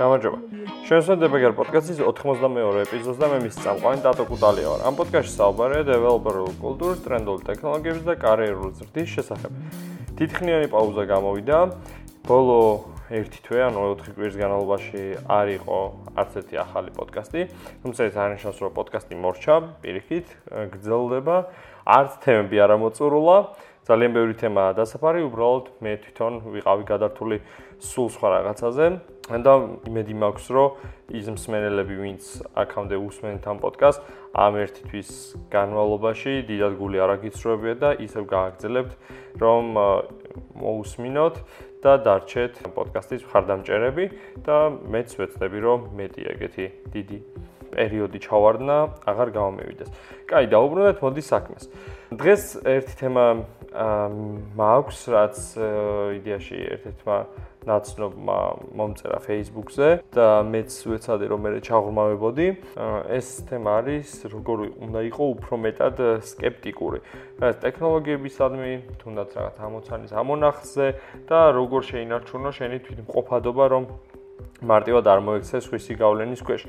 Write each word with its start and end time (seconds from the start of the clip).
გამარჯობა. 0.00 0.38
შევსვენ 0.88 1.18
დებეგერ 1.20 1.52
პოდკასტის 1.58 1.98
92 2.00 2.80
ეპიზოდს 2.86 3.18
და 3.20 3.26
მე 3.28 3.38
მის 3.44 3.56
წამყვანი 3.60 4.00
დატო 4.00 4.24
კუტალია 4.30 4.68
ვარ. 4.72 4.80
ამ 4.88 4.94
პოდკასტში 4.96 5.32
საუბარია 5.36 5.82
დეველოპერულ 5.90 6.52
კულტურის, 6.56 7.02
ტრენდულ 7.04 7.38
ტექნოლოგიების 7.44 8.04
და 8.08 8.14
კარიერული 8.16 8.72
ზრდის 8.80 9.08
შესახებ. 9.20 9.52
თითქმიანი 10.16 10.66
პაუზა 10.72 11.04
გამოვიდა. 11.04 11.58
ბოლო 12.24 12.60
ერთი 13.10 13.40
თვე, 13.44 13.60
ანუ 13.68 13.78
4 14.00 14.14
კვირის 14.16 14.36
განმავლობაში 14.40 15.02
არ 15.28 15.46
იყო 15.60 15.78
არც 16.16 16.32
ერთი 16.40 16.56
ახალი 16.64 16.90
პოდკასტი. 16.96 17.40
თუმცა 17.82 18.00
ეს 18.08 18.14
არნიშნავს, 18.16 18.58
რომ 18.60 18.72
პოდკასტი 18.80 19.14
მორჩა, 19.20 19.54
პირიქით, 19.82 20.26
გრძელდება. 20.48 21.36
არც 21.84 22.10
თემები 22.22 22.56
არ 22.60 22.70
ამოწურულა. 22.76 23.36
ძალიან 23.90 24.12
ბევრი 24.14 24.34
თემაა 24.38 24.76
დასაფარი, 24.78 25.20
უბრალოდ 25.26 25.66
მე 25.82 25.92
თვითონ 26.06 26.34
ვიყავი 26.54 26.84
გადართული 26.86 27.36
სულ 27.82 28.08
სხვა 28.14 28.28
რაღაცაზე. 28.38 28.86
და 29.30 29.52
იმედი 29.86 30.14
მაქვს, 30.18 30.46
რომ 30.50 30.70
ის 31.14 31.26
მსმენელები, 31.30 31.94
ვინც 32.02 32.22
აქამდე 32.58 32.96
უსმენთ 32.98 33.42
ამ 33.46 33.58
პოდკასტს, 33.62 34.02
ამ 34.34 34.52
ერთი 34.58 34.82
თვის 34.90 35.10
განმავლობაში 35.54 36.32
დიდად 36.50 36.74
გული 36.74 36.98
არაგიცრუებია 36.98 37.74
და 37.78 37.90
ისევ 38.02 38.26
გააგრძელებთ, 38.26 38.92
რომ 39.38 39.64
მოусმინოთ 40.58 41.36
და 41.78 41.92
დარჩეთ 42.10 42.54
პოდკასტის 42.74 43.22
მხარდამჭერები 43.30 44.04
და 44.42 44.58
მეც 44.90 45.08
ვეცდები, 45.14 45.58
რომ 45.62 45.78
მეტი 45.94 46.22
ეგეთი 46.34 46.66
დიდი 46.90 47.18
პერიოდი 47.70 48.18
ჩავარდნა, 48.26 48.76
აღარ 49.06 49.28
გამომივიდეს. 49.30 49.90
კაი, 50.26 50.50
დაუბრუნდეთ 50.50 50.98
მოდი 51.06 51.22
საქმეს. 51.22 51.64
დღეს 52.10 52.42
ერთი 52.66 52.94
თემა 52.98 53.24
მაქვს, 53.70 55.00
რაც 55.14 55.36
იდეაში 56.18 56.58
ერთ-ერთმა 56.74 57.18
ნაცნობმა 57.60 58.38
მომწერა 58.72 59.18
Facebook-ზე 59.20 59.88
და 60.16 60.28
მეც 60.48 60.70
ვეცადე 60.90 61.26
რომ 61.28 61.40
მე 61.44 61.50
ჩაღრმავებოდი. 61.60 62.46
ეს 63.12 63.28
თემა 63.46 63.70
არის 63.84 64.08
როგორ 64.32 64.58
უნდა 64.80 65.00
იყო 65.12 65.24
უფრო 65.36 65.54
მეტად 65.60 65.96
скеპტიკური. 66.24 66.98
რაც 67.40 67.56
ტექნოლოგიებისადმი, 67.60 68.72
თუნდაც 69.00 69.28
რაღაც 69.36 69.56
ამოცანის 69.60 70.12
ამონახზე 70.16 70.86
და 71.28 71.40
როგორ 71.52 71.80
შეინარჩუნო 71.90 72.50
შენი 72.56 72.78
თვითმყოფადობა, 72.80 73.64
რომ 73.76 73.84
მარტივად 74.60 75.04
არ 75.08 75.20
მოექცეს 75.24 75.64
სხვისი 75.68 75.94
გავლენის 76.00 76.40
ქვეშ. 76.44 76.64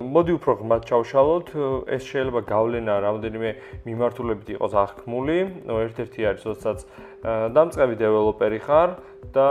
მოდი 0.00 0.32
უფრო 0.38 0.52
ღმად 0.62 0.82
ჩავშალოთ, 0.88 1.48
ეს 1.92 2.02
შეიძლება 2.08 2.40
გავლენა 2.48 2.94
რამოდენიმე 3.04 3.50
მიმართულებით 3.84 4.48
იყოს 4.56 4.72
აღქმული. 4.72 5.38
ერთ-ერთი 5.68 6.20
არის, 6.32 6.42
როდესაც 6.48 6.78
დამწყები 7.22 7.94
დეველოპერი 8.02 8.60
ხარ 8.66 8.90
და 9.30 9.50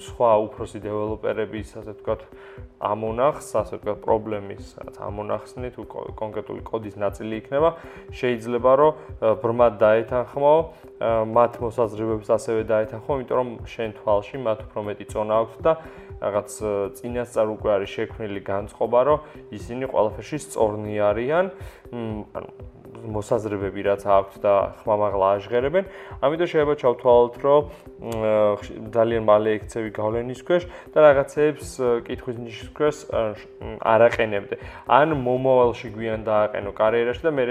სხვა 0.00 0.30
უფროსი 0.46 0.78
დეველოპერების, 0.80 1.68
ასე 1.76 1.92
ვთქვათ, 1.96 2.20
ამონახს, 2.80 3.46
ასე 3.60 3.74
ვთქვათ, 3.76 3.98
პრობლემის, 4.00 4.64
რაც 4.80 4.96
ამონახსნით, 4.96 5.74
კონკრეტული 6.16 6.62
კოდის 6.64 6.96
ნაწილი 6.96 7.34
იქნება, 7.44 7.70
შეიძლება 8.16 8.72
რომ 8.80 8.92
ბრმად 9.44 9.72
დაეთანხმო, 9.84 10.54
მათ 11.36 11.52
მოსაზრებებს 11.60 12.28
ასევე 12.32 12.60
დაეთანხმო, 12.64 13.12
იმიტომ 13.20 13.36
რომ 13.36 13.48
შენ 13.68 13.90
თვალში 14.00 14.36
მათ 14.40 14.58
უფრო 14.64 14.80
მეტი 14.88 15.04
წონა 15.12 15.34
აქვს 15.44 15.56
და 15.60 15.72
რაღაც 16.16 16.50
წინასწარ 16.96 17.46
უკვე 17.52 17.70
არის 17.76 17.90
შექმნილი 17.92 18.40
განწყობა, 18.40 19.00
რომ 19.04 19.15
რომ 19.16 19.50
ისინი 19.56 19.88
ყველაფერში 19.90 20.38
სწორნი 20.44 20.94
არიან, 21.10 21.46
ანუ 22.36 22.48
მოსაზრებები 22.96 23.82
რაც 23.86 24.02
აქვთ 24.08 24.34
და 24.42 24.52
ხმამაღლა 24.82 25.26
აღღერებენ. 25.36 25.84
ამიტომ 26.24 26.48
შეიძლება 26.52 26.74
ჩავთვალოთ, 26.80 27.34
რომ 27.44 27.62
ძალიან 28.96 29.22
მალე 29.26 29.50
ექცევი 29.58 29.90
გავლენის 29.98 30.40
ქვეშ 30.46 30.62
და 30.94 30.98
რაღაცეებს 31.06 31.68
კითხვის 32.08 32.36
ნიშნის 32.40 32.70
ქვეშ 32.76 32.96
არ 33.92 34.00
აყენებდე. 34.08 34.56
ან 34.88 35.08
მომავალში 35.26 35.88
გვიან 35.96 36.20
დააყენო 36.26 36.70
კარიერაში 36.72 37.22
და 37.26 37.30
მე 37.36 37.44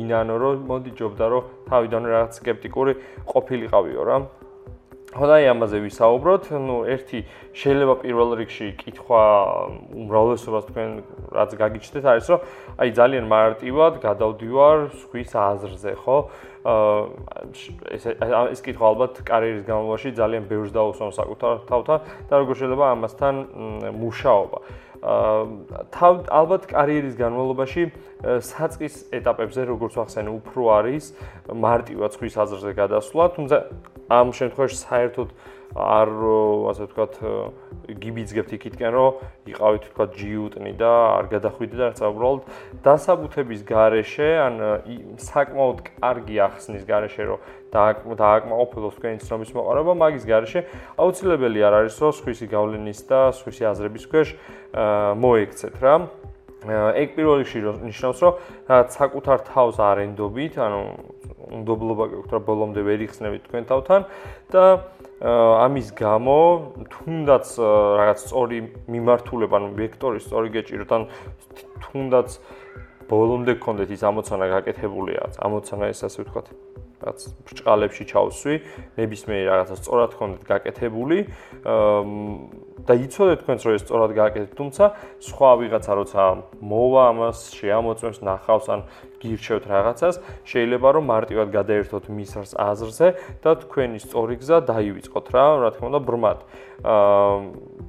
ინანო 0.00 0.34
რომ 0.36 0.68
მოდი 0.68 0.90
ჯობდა 1.00 1.26
რომ 1.32 1.42
თავიდან 1.70 2.02
რაღაც 2.12 2.30
სკეპტიკური 2.40 2.92
ყოფილიყავიო 3.32 4.02
რა. 4.04 4.16
ხოდაი 5.10 5.44
ამაზე 5.50 5.78
ვისაუბროთ. 5.82 6.44
ნუ 6.54 6.76
ერთი 6.86 7.18
შეიძლება 7.50 7.94
პირველ 8.02 8.30
რიგში 8.38 8.68
კითხვა 8.78 9.22
უმრავლესობას 9.90 10.64
თქვენ 10.70 10.90
რაც 11.34 11.50
გაგიჩნდეთ 11.58 12.04
არის 12.14 12.26
რომ 12.30 12.40
აი 12.78 12.88
ძალიან 12.94 13.24
მარტივად 13.26 13.92
გადავდივარ 14.06 14.78
სხვის 15.02 15.32
აზრზე, 15.34 15.92
ხო? 15.98 16.18
აა 16.60 16.98
ეს 17.96 18.04
ეს 18.54 18.60
კითხვა 18.60 18.84
ალბათ 18.92 19.24
კარიერის 19.24 19.64
განმავლობაში 19.64 20.10
ძალიან 20.14 20.44
ბევრს 20.46 20.70
დაუსვამს 20.76 21.16
საკუთარ 21.18 21.54
თავთან 21.66 21.98
და 22.30 22.34
როგორ 22.36 22.54
შეიძლება 22.60 22.86
ამასთან 22.94 23.34
მუშაობა. 23.96 24.58
აა 25.00 25.84
თავ 25.96 26.14
ალბათ 26.28 26.62
კარიერის 26.68 27.16
განმავლობაში 27.16 27.82
საწყის 28.22 28.94
ეტაპებზე 29.16 29.64
როგორც 29.70 29.94
ახსენე 30.04 30.30
უფრო 30.40 30.62
არის 30.76 31.04
მარტივად 31.48 32.10
სხვის 32.16 32.34
აზრზე 32.44 32.72
გადასვლა, 32.76 33.24
თუმცა 33.36 33.56
ამ 34.10 34.34
შემთხვევაში 34.36 34.76
საერთოდ 34.76 35.28
არ 35.70 36.10
ასე 36.70 36.86
ვთქვათ 36.90 37.14
გიბიძგებთ 38.02 38.52
იქითკენ 38.58 38.90
რომ 38.90 39.20
იყავით 39.54 39.84
ვთქვათ 39.86 40.10
ჯიუტნი 40.18 40.72
და 40.74 40.90
არ 41.14 41.26
გადახვიდეთ 41.30 41.78
და 41.78 41.86
რაც 41.90 42.00
უბრალოდ 42.10 42.42
დასაბუთების 42.82 43.60
garaშე 43.70 44.30
ან 44.46 44.54
საკმაოდ 45.30 45.78
კარგი 45.86 46.36
ახსნის 46.42 46.82
garaშე 46.90 47.22
რომ 47.30 47.38
დააკმაყოფილოს 47.70 48.98
თქვენი 48.98 49.22
ცნობის 49.22 49.54
მოყარება 49.54 49.94
მაგის 49.94 50.26
garaშე 50.26 50.60
აუცილებელი 50.98 51.60
არ 51.70 51.74
არის 51.86 52.02
რომ 52.02 52.12
სხვისი 52.18 52.46
გავლენის 52.50 53.00
და 53.06 53.20
სხვისი 53.38 53.62
აზრების 53.70 54.04
ქვეშ 54.10 54.28
მოექცეთ 55.22 55.74
რა 55.78 55.94
ეგ 56.68 57.08
პირველ 57.16 57.40
რიგში 57.40 57.60
ნიშნავს 57.88 58.18
რომ 58.20 58.34
საკუთარ 58.96 59.38
თავს 59.48 59.76
არენდობით 59.80 60.58
ანუ 60.60 60.80
უნდობლობა 61.56 62.04
გაქვთ 62.12 62.30
რა 62.36 62.40
ბოლომდე 62.44 62.80
ვერ 62.84 63.04
იხსნებით 63.08 63.42
თქვენ 63.48 63.64
თავთან 63.70 64.00
და 64.52 64.64
ამის 65.20 65.92
გამო 66.00 66.36
თუნდაც 66.88 67.46
რაღაც 67.60 68.18
სწორი 68.24 68.58
მიმართულება, 68.88 69.54
ანუ 69.60 69.68
ვექტორი 69.76 70.18
სწორი 70.24 70.48
გეჭიროთ, 70.56 70.90
ან 70.96 71.02
თუნდაც 71.84 72.28
ბოლომდე 73.04 73.52
გქონდეთ 73.60 73.90
ის 73.92 74.00
ამოცანა 74.00 74.46
გაკეთებულია, 74.48 75.22
ამოცანა 75.44 75.92
ეს 75.92 76.00
ასე 76.08 76.24
ვთქვათ, 76.24 76.46
რაც 77.00 77.18
ბრჭყალებში 77.48 78.04
ჩავსვი, 78.10 78.54
ნებისმიერ 79.00 79.44
რაღაცას 79.50 79.78
სწორად 79.80 80.10
გქონდეთ 80.16 80.42
გაკეთებული. 80.50 81.18
და 82.80 82.92
იცოდეთ 82.96 83.38
თქვენს 83.44 83.62
რომ 83.66 83.74
ეს 83.76 83.82
სწორად 83.84 84.12
გააკეთეთ, 84.16 84.52
თუმცა 84.56 84.84
სხვა 85.20 85.50
ვიღაცა 85.60 85.92
როცა 86.00 86.22
მოვა 86.64 87.02
ამას, 87.12 87.38
შეამოწმებს, 87.60 88.18
ნახავს 88.24 88.66
ან 88.72 88.80
გირჩევთ 89.20 89.64
რაღაცას, 89.70 90.16
შეიძლება 90.48 90.88
რომ 90.96 91.04
მარტივად 91.12 91.48
გადაერთოთ 91.54 92.04
მის 92.08 92.32
აზრზე 92.56 93.08
და 93.44 93.50
თქვენი 93.64 93.98
სწორი 94.00 94.34
გზა 94.40 94.58
დაივიწყოთ 94.72 95.26
რა, 95.36 95.46
რა 95.60 95.70
თქმა 95.76 95.86
უნდა, 95.92 96.00
ბრმად. 96.08 96.38
აა 96.40 96.70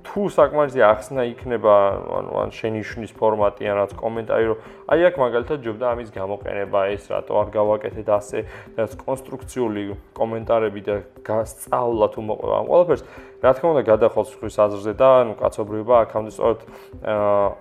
თუ 0.02 0.22
საკმარისი 0.34 0.82
ახსნა 0.82 1.24
იქნება, 1.32 1.74
ანუ 2.18 2.32
ან 2.42 2.50
შენიშვნის 2.58 3.14
ფორმატი 3.16 3.70
ან 3.70 3.76
რაც 3.78 3.92
კომენტარი, 3.96 4.46
რომ 4.50 4.58
აი 4.92 5.02
აქ 5.08 5.16
მაგალითად 5.22 5.60
ჯობდა 5.62 5.86
ამის 5.94 6.10
გამოყენება, 6.12 6.80
ეს 6.92 7.04
რატო 7.14 7.34
არ 7.38 7.48
გავაკეთეთ 7.54 8.08
ასე, 8.10 8.38
რაც 8.82 8.92
კონსტრუქციული 9.06 9.84
კომენტარები 10.18 10.82
და 10.90 10.96
გასწავლა 11.22 12.08
თუ 12.12 12.20
მოყვება 12.28 12.56
ამ 12.62 12.68
ყველაფერს, 12.72 13.04
რა 13.42 13.52
თქმა 13.58 13.70
უნდა, 13.74 13.84
გადახვალ 13.90 14.26
სხვის 14.26 14.58
აზრზე 14.66 14.94
და 14.98 15.10
ანუ 15.22 15.34
კაცობრიობა 15.38 15.96
აქამდე 16.02 16.32
სწორედ 16.34 16.62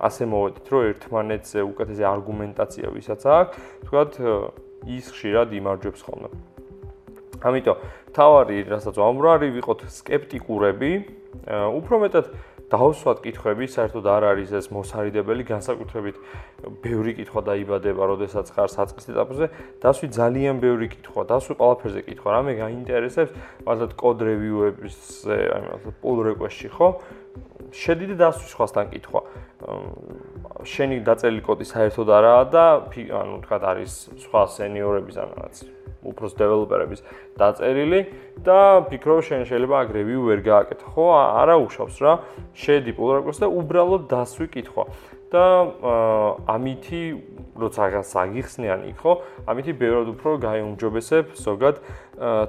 ასე 0.08 0.22
მოვედით, 0.32 0.66
რომ 0.72 0.80
ერთმანეთზე 0.90 1.60
უკეთესი 1.70 2.04
არგუმენტაცია 2.10 2.86
ვისაც 2.96 3.20
აქვს, 3.24 3.59
თქვათ 3.86 4.12
ის 4.88 5.06
ხშირად 5.12 5.48
იმარჯვებს 5.60 6.00
ხოლმე. 6.06 6.28
ამიტომ 7.40 7.76
თავარი 8.12 8.56
რასაც 8.68 8.94
ვამბობ, 9.00 9.26
არის 9.32 9.50
ვიყოთ 9.56 9.80
скептикურები, 9.88 10.92
უფრო 11.48 11.94
მეტად 12.04 12.26
დავსვათ 12.70 13.18
კითხვები, 13.24 13.66
საერთოდ 13.66 14.04
არ 14.06 14.24
არის 14.30 14.50
ეს 14.54 14.66
მოსარიდებელი 14.70 15.42
განსაკუთრებით 15.48 16.16
ბევრი 16.84 17.12
კითხვა 17.18 17.40
დაიბადება, 17.48 18.02
როდესაც 18.14 18.46
ხარ 18.54 18.70
საწყის 18.70 19.10
ეტაპზე, 19.10 19.48
დასვი 19.82 20.06
ძალიან 20.14 20.62
ბევრი 20.62 20.86
კითხვა, 20.94 21.26
დასვი 21.32 21.54
ყველაფერზე 21.58 22.02
კითხვა, 22.06 22.28
რამე 22.30 22.52
გაინტერესებს, 22.62 23.32
მაგალითად 23.66 23.92
კოდ 23.98 24.18
რევიუების, 24.30 24.98
აი 25.26 25.64
მაგალითად 25.66 25.94
pull 25.98 26.18
request-ში 26.30 26.68
ხო? 26.70 26.88
შედი 27.74 28.06
და 28.14 28.16
დასვი 28.30 28.46
სხვასთან 28.54 28.86
კითხვა. 28.94 29.20
შენი 30.66 30.96
დაწერილი 31.06 31.42
კოდი 31.44 31.66
საერთოდ 31.70 32.08
არაა 32.16 32.44
და 32.54 32.64
ანუ 33.20 33.36
თქვა 33.44 33.58
არის 33.70 33.92
სხვა 34.24 34.42
სენიორების 34.56 35.16
ან 35.20 35.28
რაღაც 35.36 35.56
უბრალოდ 36.00 36.36
დეველოპერების 36.40 37.00
დაწერილი 37.40 38.00
და 38.44 38.60
ფიქრობ 38.88 39.20
შენ 39.28 39.42
შეიძლება 39.50 39.76
აქ 39.84 39.88
რევიუ 39.96 40.20
ვერ 40.28 40.40
გააკეთო. 40.48 40.86
ხო, 40.96 41.04
არა 41.12 41.56
უშავს 41.60 41.96
რა. 42.00 42.12
შედი 42.56 42.92
pull 42.96 43.10
request 43.20 43.44
და 43.44 43.48
უბრალოდ 43.52 44.02
დასვი 44.08 44.46
კითხვა. 44.48 44.84
და 45.30 45.44
ამითი 46.50 47.02
როცა 47.60 47.80
რაღაც 47.90 48.10
აგიხსნიან 48.24 48.80
იქ 48.90 48.98
ხო 49.00 49.12
ამითი 49.50 49.72
ბევრად 49.80 50.08
უფრო 50.14 50.30
გაიუმჯობესებ 50.44 51.24
ზოგად 51.40 51.76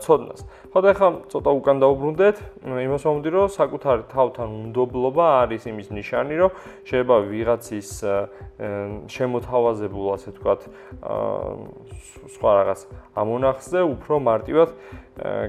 ცოდნას. 0.03 0.41
ხო 0.71 0.79
და 0.83 0.87
ახლა 0.91 1.09
ცოტა 1.31 1.51
უკან 1.59 1.77
დაუბრუნდეთ. 1.79 2.35
იმას 2.67 3.03
მომდი 3.07 3.29
რომ 3.31 3.47
საკუთარი 3.55 4.03
თავთან 4.11 4.49
უნდობლობა 4.61 5.25
არის 5.47 5.63
იმის 5.71 5.87
ნიშანი 5.95 6.35
რომ 6.41 6.51
შეიძლება 6.87 7.17
ვიღაცის 7.31 7.89
შემოთავაზებულ 9.15 10.05
ასე 10.15 10.27
ვთქვათ 10.35 10.61
სხვა 12.35 12.51
რაღაც 12.59 12.79
ამონახზე 13.15 13.79
უფრო 13.95 14.13
მარტივად 14.19 14.69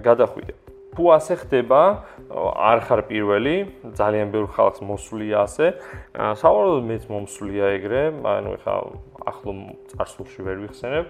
გადახვიდე 0.06 0.61
თუ 0.92 1.04
ასე 1.16 1.34
ხდება, 1.40 1.80
არ 2.52 2.78
ხარ 2.84 3.00
პირველი, 3.08 3.54
ძალიან 3.96 4.28
ბევრ 4.28 4.46
ხალხს 4.52 4.80
მოსულია 4.84 5.36
ასე. 5.48 5.66
სავარაუდოდ 6.12 6.84
მეც 6.84 7.02
მომსულია 7.08 7.66
ეგრე, 7.80 8.02
ანუ 8.20 8.50
ხა 8.60 8.74
ახლო 9.22 9.52
წარსულში 9.88 10.40
ვერ 10.44 10.56
ვიხსენებ, 10.66 11.04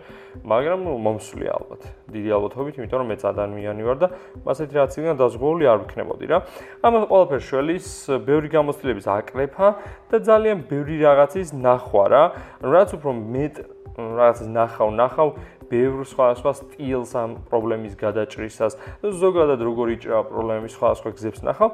მაგრამ 0.46 0.80
მომსულია 1.02 1.50
ალბათ. 1.58 1.82
დიდი 2.12 2.30
ალბათობით, 2.36 2.74
იმიტომ 2.78 2.98
რომ 3.02 3.08
მეც 3.10 3.22
ადამიანი 3.26 3.82
ვარ 3.82 3.98
და 3.98 4.08
მასეთი 4.46 4.74
რაც 4.78 4.92
იქნება 5.00 5.16
დაზღვეული 5.18 5.64
არ 5.72 5.78
ვიქნებოდი 5.82 6.26
რა. 6.30 6.38
ამას 6.86 7.02
ყველაფერს 7.08 7.46
შველის 7.48 7.86
ბევრი 8.22 8.48
გამოცდილების 8.52 9.06
აკრეფა 9.16 9.68
და 10.12 10.16
ძალიან 10.22 10.58
ბევრი 10.68 10.96
რაღაცის 11.02 11.48
ნახვა 11.56 12.04
რა. 12.12 12.24
რაც 12.62 12.88
უფრო 13.00 13.10
მეტ 13.16 13.54
რაღაცის 13.92 14.48
ნახავ, 14.48 14.88
ნახავ 14.96 15.28
ბევრ 15.72 16.04
სხვადასხვა 16.04 16.52
სტილს 16.60 17.12
ამ 17.16 17.36
პრობლემის 17.48 17.96
გადაჭრისას 17.96 18.76
ზოგადად 19.22 19.60
როგორი 19.64 19.96
ჭრა 20.04 20.20
პრობლემის 20.28 20.76
სხვადასხვა 20.76 21.10
გზებს. 21.16 21.40
ნახავ 21.48 21.70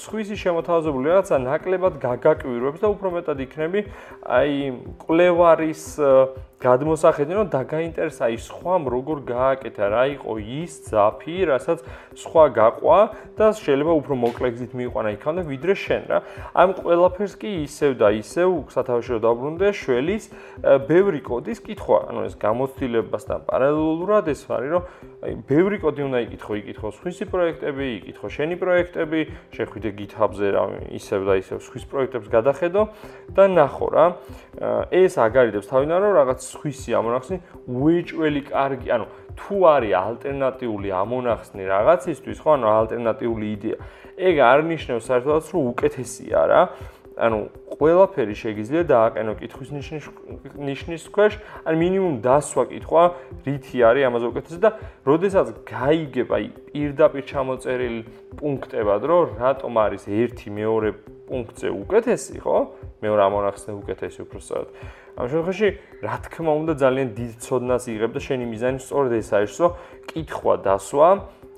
სხვისი 0.00 0.36
შემოთავაზებული 0.40 1.04
რაღაცა 1.12 1.36
ნაკლებად 1.44 1.94
გაგაკვირვებს 2.00 2.80
და 2.80 2.88
უფრო 2.96 3.08
მეტად 3.20 3.38
იქნები 3.44 3.80
აი 4.24 4.54
კვლევარის 5.04 5.84
გადმოსახედი 6.60 7.36
რომ 7.38 7.46
დაგაინტერესა 7.54 8.26
ის 8.36 8.48
სხვამ 8.52 8.88
როგორ 8.92 9.20
გააკეთა 9.24 9.86
რა 9.96 10.04
იყო 10.20 10.32
ის 10.60 10.72
ძაფი 10.92 11.36
რასაც 11.48 11.78
სხვა 12.20 12.44
გაყვა 12.58 12.98
და 13.40 13.46
შეიძლება 13.56 13.92
უფრო 14.00 14.14
მოკლეგზით 14.24 14.72
მიიყვანა 14.76 15.10
იქამდე 15.16 15.42
ვიდრე 15.48 15.74
შენ 15.80 16.02
რა. 16.12 16.18
ამ 16.52 16.68
ყველაფერს 16.76 17.34
კი 17.40 17.50
ისევ 17.64 17.90
და 17.96 18.08
ისევ 18.20 18.48
სათავეში 18.76 19.20
დაბრუნდე 19.24 19.68
შველის 19.72 20.24
ბევრი 20.84 21.20
კოდის 21.24 21.58
კითხვა. 21.64 21.98
ანუ 22.12 22.20
ეს 22.28 22.34
გამოცდილებასთან 22.44 23.38
პარალელურად 23.48 24.28
ეს 24.28 24.44
არის 24.52 24.70
რომ 24.76 24.82
აი 25.20 25.34
ბევრი 25.44 25.76
კოდი 25.84 26.04
უნდა 26.08 26.18
იკითხო 26.24 26.54
იკითხო 26.60 26.90
სხვისი 26.96 27.26
პროექტები 27.28 27.86
იკითხო 28.00 28.28
შენი 28.32 28.56
პროექტები 28.56 29.20
შეხვიდე 29.52 29.90
GitHub-ზე 30.00 30.48
რა 30.56 30.62
ისევ 30.96 31.20
და 31.28 31.34
ისევ 31.44 31.58
სხვის 31.60 31.84
პროექტებს 31.92 32.28
გადახედო 32.32 32.82
და 33.36 33.44
ნახო 33.52 33.88
რა 33.92 34.06
ეს 34.96 35.20
აგარიდებს 35.20 35.68
თავიდან 35.68 35.98
რომ 36.08 36.12
რაღაც 36.24 36.40
სხვისი 36.40 36.90
ამონახსნი 36.96 37.36
უეჭველი 37.68 38.42
კარგი, 38.48 38.88
ანუ 38.96 39.06
თუ 39.36 39.56
არის 39.74 39.92
ალტერნატიული 40.00 40.88
ამონახსნი 40.90 41.64
რაღაცისთვის, 41.68 42.38
ხო, 42.40 42.50
ანუ 42.56 42.66
ალტერნატიული 42.80 43.46
იდეა. 43.56 43.76
ეგ 44.20 44.36
არ 44.40 44.60
ნიშნავს 44.68 45.04
საერთოდ 45.08 45.44
რომ 45.52 45.62
უკეთესია 45.72 46.40
რა. 46.50 46.62
ანუ 47.20 47.38
ყველაფერი 47.80 48.34
შეიძლება 48.40 48.84
დააყენო 48.90 49.32
კითხვის 49.40 49.70
ნიშნის 49.76 50.04
ნიშნის 50.56 51.04
ქვეშ, 51.14 51.32
ან 51.68 51.74
მინიმუმ 51.80 52.16
დასვა 52.24 52.64
კითხვა, 52.72 53.02
რითი 53.46 53.78
არის 53.88 54.06
ამაზე 54.08 54.26
უკეთესი 54.32 54.58
და 54.64 54.70
როდესაც 55.04 55.46
გაიგებ 55.68 56.28
აი 56.36 56.46
პირდაპირ 56.70 57.24
ჩამოწერილ 57.30 57.96
პუნქტებად, 58.40 59.00
რომ 59.10 59.24
რატომ 59.40 59.72
არის 59.84 60.02
ერთი 60.08 60.48
მეორე 60.60 60.88
პუნქტზე 61.30 61.68
უკეთესი, 61.70 62.36
ხო? 62.42 62.58
მეორე 63.00 63.20
ამონახსნე 63.28 63.72
უკეთესი 63.80 64.18
უბრალოდ. 64.26 64.68
ამ 65.20 65.26
შემთხვევაში, 65.30 65.68
რა 66.04 66.16
თქმა 66.26 66.52
უნდა, 66.60 66.72
ძალიან 66.80 67.08
დიდ 67.16 67.32
ცოდნას 67.44 67.84
იღებ 67.92 68.10
და 68.16 68.20
შენი 68.24 68.44
მიზანი 68.50 68.78
სწორედ 68.80 69.12
ეს 69.20 69.30
არის, 69.36 69.54
რომ 69.60 69.72
კითხვა 70.10 70.54
დასვა, 70.64 71.08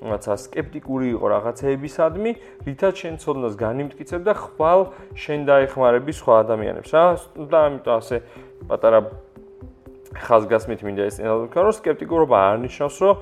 რაღაცა 0.02 0.34
скеპტიკური 0.46 1.06
იყო 1.14 1.26
რაღაცეებისადმი, 1.32 2.31
რითაც 2.66 2.94
შენ 3.02 3.14
ცოდნას 3.22 3.54
განიმტკიცებ 3.54 4.22
და 4.26 4.34
ხვალ 4.34 4.81
შენ 5.14 5.40
დაეხმარები 5.46 6.12
სხვა 6.19 6.34
ადამიანებს 6.43 6.90
რა. 6.90 7.04
და 7.38 7.58
ამიტომ 7.70 7.94
ასე 8.02 8.16
პატარა 8.66 9.00
ხაზგასმით 10.12 10.81
მინდა 10.84 11.04
ესწინააღმდეგო, 11.08 11.62
რომ 11.64 11.72
скеპტიკურობა 11.72 12.37
არნიშნავს, 12.52 12.96
რომ 13.00 13.16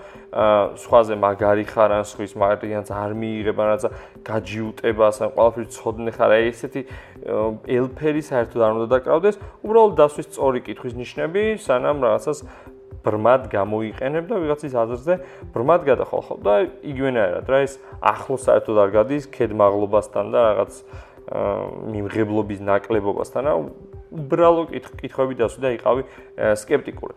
სხვაზე 0.75 1.15
მაგარი 1.23 1.65
ხარ 1.71 1.91
ან 1.95 2.05
სხვის 2.11 2.35
მაგარიანს 2.35 2.91
არ 2.91 3.13
მიიღებ, 3.15 3.57
ან 3.63 3.67
რაცა 3.71 3.89
გაჯიუტებას, 4.27 5.17
ან 5.23 5.29
ყველაფერი 5.39 5.67
ცოდნე 5.71 6.11
ხარ, 6.19 6.31
აი 6.35 6.45
ესეთი 6.51 6.83
ელფერი 7.79 8.23
საერთოდ 8.27 8.61
არ 8.67 8.73
უნდა 8.75 8.89
დაკავდეს, 8.91 9.37
უბრალოდ 9.63 9.95
დასვის 10.03 10.27
სწორი 10.35 10.61
კითხვის 10.67 10.95
ნიშნები, 10.99 11.43
სანამ 11.63 11.97
რაღაცას 12.03 12.39
ბრმად 13.05 13.47
გამოიყენებდა 13.53 14.41
ვიღაცის 14.45 14.75
აზრზე 14.85 15.15
ბრმად 15.55 15.87
გადახალხობდა 15.89 16.57
იგივენაირად 16.93 17.47
რა 17.53 17.63
ეს 17.67 17.79
ახლო 18.01 18.37
საერთოდ 18.47 18.83
არ 18.85 18.91
გადის 18.97 19.31
ქედმაღლობასთან 19.37 20.35
და 20.35 20.41
რაღაც 20.51 20.83
მიმღებლობის 21.95 22.61
ნაკლებობასთან 22.67 23.49
რა 23.49 23.55
უბრალო 24.11 24.67
კითხვები 24.75 25.39
დასვიდა 25.39 25.71
იყავი 25.79 26.03
скеპტიკური. 26.59 27.15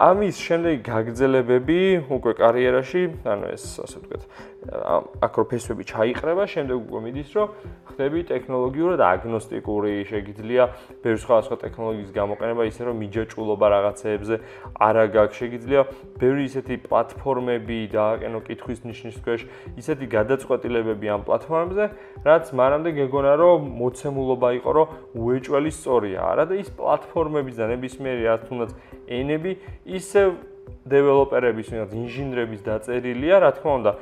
ამის 0.00 0.38
შემდეგ 0.40 0.76
გაგრძელებები 0.86 1.80
უკვე 2.08 2.32
კარიერაში, 2.38 3.02
ანუ 3.26 3.50
ეს 3.52 3.64
ასე 3.84 4.00
ვთქვათ, 4.00 4.22
აკროფესები 4.60 5.84
ჩაიყრება, 5.88 6.44
შემდეგ 6.52 6.76
უკვე 6.84 7.00
მიდის, 7.00 7.30
რომ 7.32 7.48
ხდები 7.88 8.20
ტექნოლოგიურად 8.28 9.00
აგნოსტიკური, 9.00 9.92
შეგიძლია 10.10 10.62
ბევრ 11.00 11.16
სხვა 11.24 11.38
სხვა 11.48 11.56
ტექნოლოგიის 11.64 12.10
გამოყენება, 12.12 12.62
ისე 12.68 12.82
რომ 12.84 12.96
მიჯაჭულობა 13.00 13.66
რაღაცეებზე 13.72 14.36
არა 14.84 15.04
გაქვს, 15.16 15.38
შეგიძლია 15.40 15.80
ბევრი 16.20 16.42
ისეთი 16.50 16.74
პლატფორმები 16.84 17.78
დააყენო 17.96 18.40
კითხვის 18.50 18.80
ნიშნის 18.84 19.16
ქვეშ, 19.24 19.40
ისეთი 19.80 20.06
გადაწყვეტილებები 20.16 21.06
ამ 21.08 21.20
პლატფორმებზე, 21.24 21.84
რაც 22.28 22.44
მანამდე 22.60 22.90
გეგონა 23.00 23.32
რომ 23.40 23.58
მოცემულობა 23.80 24.48
იყო, 24.60 24.70
რომ 24.76 24.86
უეჭველი 25.24 25.72
სწორია, 25.72 26.20
არა 26.20 26.44
და 26.52 26.54
ის 26.60 26.68
პლატფორმები 26.76 27.52
და 27.56 27.64
ნებისმიერი 27.72 28.22
რაც 28.28 28.42
თუნდაც 28.44 28.70
ენები 29.08 29.50
ისევ 29.88 30.49
დეველოპერების, 30.90 31.66
ვიღაც 31.70 31.90
ინჟინრების 31.94 32.60
დაწერილია, 32.66 33.36
რა 33.40 33.50
თქმა 33.56 33.72
უნდა, 33.80 33.92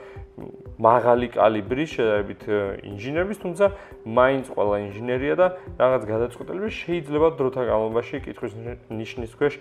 მაღალი 0.79 1.27
კალიბრის 1.35 1.91
შედარებით 1.99 2.43
ინჟინერების, 2.87 3.39
თუმცა 3.43 3.67
მაინც 4.07 4.45
ყველა 4.55 4.77
ინჟინერია 4.87 5.35
და 5.35 5.47
რაღაც 5.75 6.03
გადაწყვეტილება 6.07 6.71
შეიძლება 6.71 7.29
დროთა 7.39 7.63
განმავლობაში 7.69 8.17
კითხვის 8.27 8.53
ნიშნის 8.89 9.33
ქვეშ 9.39 9.55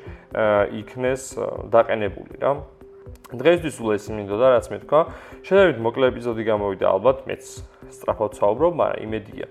იქნეს 0.78 1.22
დაყენებული 1.74 2.36
რა. 2.38 2.52
დღესთვის 3.28 3.74
სულ 3.76 3.90
ეს 3.98 4.06
მინდოდა 4.14 4.48
რაც 4.56 4.66
მე 4.72 4.78
თქვა. 4.86 5.00
შედარებით 5.44 5.80
მოკლე 5.84 6.06
ეპიზოდი 6.14 6.44
გამოვიდა 6.48 6.86
ალბათ, 6.86 7.18
მეც 7.28 7.44
სწრაფად 7.92 8.32
საუბრობ, 8.40 8.72
მაგრამ 8.78 9.04
იმედია 9.04 9.46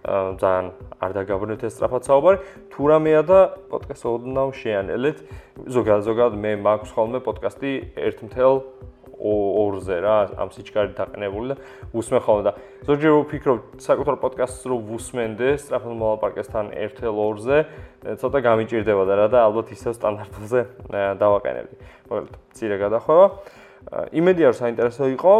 ძალიან 0.00 0.66
არ 1.00 1.10
დაგაბრუნეთ 1.16 1.60
ეს 1.68 1.72
სწრაფად 1.76 2.02
საუბარი. 2.08 2.38
თუ 2.72 2.80
რამეა 2.88 3.22
და 3.28 3.38
პოდკასტს 3.68 4.06
ოდნავ 4.08 4.48
შეანელეთ. 4.56 5.18
ზოგადად 5.68 6.02
ზოგადად 6.08 6.34
მე 6.40 6.52
მაქვს 6.64 6.90
ხოლმე 6.96 7.18
პოდკასტი 7.20 7.70
1.0 8.00 8.90
ორზე 9.20 9.96
რა 10.00 10.16
ამ 10.40 10.48
სიჩქარით 10.48 10.96
დაყენებული 10.96 11.52
და 11.52 11.56
უსმენ 11.92 12.20
ხოლმე 12.24 12.42
და 12.48 12.52
ზოგჯერ 12.88 13.12
ვფიქრობ 13.20 13.58
საკუთარ 13.84 14.16
პოდკასტს 14.24 14.64
რო 14.64 14.76
ვუსმენდე 14.88 15.48
სწრაფად 15.60 15.92
მოლაპარაკესთან 16.00 16.72
1.2-ზე 16.72 17.58
ცოტა 18.16 18.38
გამიჭirdება 18.48 19.04
და 19.04 19.14
რა 19.20 19.26
და 19.28 19.38
ალბათ 19.44 19.76
ისევ 19.76 19.92
სტანდარტზე 20.00 20.60
დავაყენებდი. 21.20 21.74
მოკლედ, 22.08 22.32
ცირე 22.56 22.76
გადახვევა. 22.80 23.26
იმედია 24.12 24.52
რომ 24.52 24.56
საინტერესო 24.60 25.04
იყო. 25.16 25.32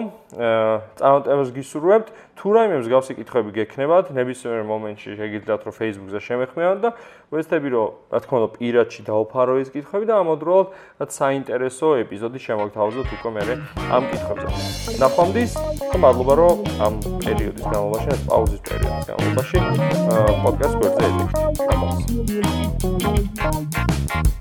წარმატებას 0.99 1.51
გისურვებთ. 1.55 2.09
თუ 2.41 2.47
რაიმე 2.57 2.77
მსგავსი 2.81 3.13
კითხვები 3.21 3.51
გექნებათ, 3.53 4.17
ნებისმიერ 4.17 4.65
მომენტში 4.65 5.11
შეგიძლიათ 5.21 5.61
რომ 5.69 5.75
Facebook-ზე 5.77 6.21
შემეხმიანოთ 6.25 6.81
და 6.81 6.91
ვეცდები 7.31 7.69
რომ 7.69 7.89
რა 8.11 8.19
თქმა 8.25 8.37
უნდა 8.41 8.49
პირადში 8.57 9.01
დაუფარო 9.05 9.53
ეს 9.61 9.69
კითხვები 9.77 10.05
და 10.09 10.15
ამავდროულად 10.25 10.69
რაც 11.05 11.11
საინტერესო 11.21 11.87
ეპიზოდი 12.01 12.39
შემოგთავაზოთ 12.41 13.09
უკვე 13.21 13.31
მე 13.37 13.43
ამ 13.93 14.03
კითხვებზე. 14.09 14.49
ნახვამდის 15.05 15.53
და 15.93 15.97
მადლობა 16.01 16.35
რომ 16.41 16.57
ამ 16.81 16.95
პერიოდის 17.21 17.67
განმავლობაში, 17.71 18.09
ეს 18.17 18.23
პაუზის 18.25 18.61
პერიოდის 18.67 19.05
განმავლობაში 19.11 19.57
პოდკასტ 20.43 20.75
გვერდზე 20.81 21.05
ეძებთ. 21.07 21.35
Thank 23.41 24.40